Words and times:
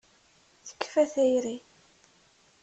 Tekfa 0.67 1.03
tayri. 1.13 1.55